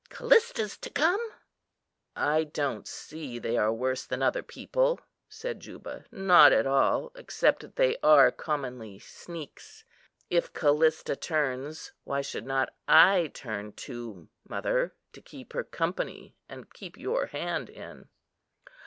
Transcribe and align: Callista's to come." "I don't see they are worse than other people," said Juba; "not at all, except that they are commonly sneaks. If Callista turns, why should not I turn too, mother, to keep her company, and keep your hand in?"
Callista's 0.09 0.77
to 0.77 0.89
come." 0.89 1.21
"I 2.15 2.43
don't 2.43 2.87
see 2.87 3.37
they 3.37 3.55
are 3.55 3.71
worse 3.71 4.03
than 4.03 4.23
other 4.23 4.41
people," 4.41 4.99
said 5.29 5.59
Juba; 5.59 6.05
"not 6.11 6.51
at 6.51 6.65
all, 6.65 7.11
except 7.13 7.59
that 7.59 7.75
they 7.75 7.97
are 7.97 8.31
commonly 8.31 8.97
sneaks. 8.97 9.83
If 10.27 10.53
Callista 10.53 11.15
turns, 11.15 11.91
why 12.03 12.21
should 12.21 12.47
not 12.47 12.73
I 12.87 13.29
turn 13.35 13.73
too, 13.73 14.27
mother, 14.43 14.95
to 15.13 15.21
keep 15.21 15.53
her 15.53 15.63
company, 15.63 16.35
and 16.49 16.73
keep 16.73 16.97
your 16.97 17.27
hand 17.27 17.69
in?" 17.69 18.09